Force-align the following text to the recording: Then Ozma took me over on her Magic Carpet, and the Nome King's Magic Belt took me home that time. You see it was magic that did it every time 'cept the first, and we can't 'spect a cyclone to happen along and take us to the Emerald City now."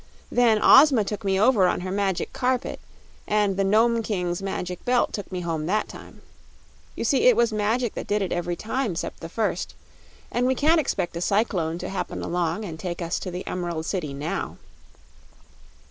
Then 0.31 0.59
Ozma 0.63 1.03
took 1.03 1.23
me 1.23 1.39
over 1.39 1.67
on 1.67 1.81
her 1.81 1.91
Magic 1.91 2.33
Carpet, 2.33 2.79
and 3.27 3.55
the 3.55 3.63
Nome 3.63 4.01
King's 4.01 4.41
Magic 4.41 4.83
Belt 4.83 5.13
took 5.13 5.31
me 5.31 5.41
home 5.41 5.67
that 5.67 5.87
time. 5.87 6.23
You 6.95 7.03
see 7.03 7.27
it 7.27 7.35
was 7.35 7.53
magic 7.53 7.93
that 7.93 8.07
did 8.07 8.23
it 8.23 8.31
every 8.31 8.55
time 8.55 8.95
'cept 8.95 9.19
the 9.19 9.29
first, 9.29 9.75
and 10.31 10.47
we 10.47 10.55
can't 10.55 10.83
'spect 10.89 11.15
a 11.17 11.21
cyclone 11.21 11.77
to 11.77 11.89
happen 11.89 12.23
along 12.23 12.65
and 12.65 12.79
take 12.79 12.99
us 12.99 13.19
to 13.19 13.29
the 13.29 13.45
Emerald 13.45 13.85
City 13.85 14.11
now." 14.11 14.57